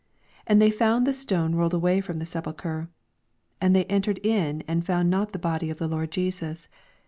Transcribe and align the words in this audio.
2 0.17 0.25
And 0.47 0.59
they 0.59 0.71
found 0.71 1.05
the 1.05 1.13
stone 1.13 1.53
rolled 1.53 1.75
away 1.75 2.01
from 2.01 2.17
the 2.17 2.25
sepulchre. 2.25 2.89
3 3.59 3.67
And 3.67 3.75
they 3.75 3.85
entered 3.85 4.17
in, 4.25 4.63
and 4.67 4.83
found 4.83 5.11
not 5.11 5.31
the 5.31 5.37
body 5.37 5.69
of 5.69 5.77
the 5.77 5.87
Lord 5.87 6.09
Jesus. 6.09 6.67